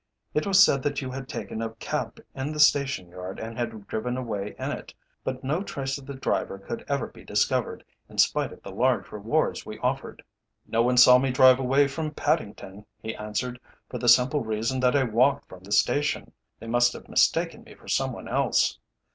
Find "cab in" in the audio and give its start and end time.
1.75-2.51